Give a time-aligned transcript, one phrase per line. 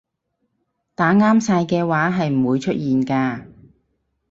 [0.95, 3.45] 打啱晒嘅話係唔會出現㗎